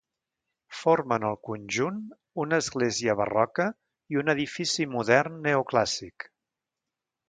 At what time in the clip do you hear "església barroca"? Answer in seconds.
2.65-3.69